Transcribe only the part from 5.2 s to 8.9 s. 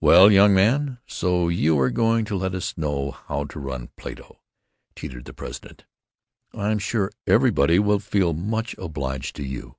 the president. "I'm sure everybody will feel much